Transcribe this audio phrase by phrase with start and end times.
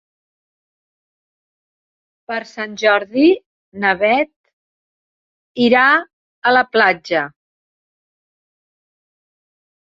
[2.31, 3.25] Per Sant Jordi
[3.83, 4.31] na Bet
[5.67, 7.23] irà a la platja.